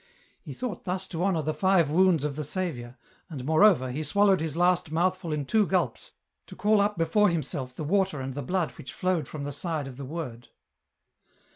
He 0.41 0.53
thought 0.55 0.85
thus 0.85 1.05
to 1.09 1.23
honour 1.23 1.43
the 1.43 1.53
five 1.53 1.91
wounds 1.91 2.23
of 2.23 2.35
the 2.35 2.43
Saviour, 2.43 2.97
and, 3.29 3.45
moreover, 3.45 3.91
he 3.91 4.01
swallowed 4.01 4.41
his 4.41 4.57
last 4.57 4.89
mouthful 4.91 5.31
in 5.31 5.45
two 5.45 5.67
gulps 5.67 6.13
to 6.47 6.55
call 6.55 6.81
up 6.81 6.97
before 6.97 7.29
himself 7.29 7.75
the 7.75 7.83
water 7.83 8.19
and 8.19 8.33
the 8.33 8.41
blood 8.41 8.71
which 8.79 8.93
flowed 8.95 9.27
from 9.27 9.43
the 9.43 9.51
side 9.53 9.87
of 9.87 9.97
the 9.97 10.05
Word. 10.05 10.47